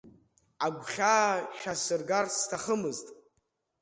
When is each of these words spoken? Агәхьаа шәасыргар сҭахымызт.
Агәхьаа 0.65 1.29
шәасыргар 1.57 2.25
сҭахымызт. 2.37 3.07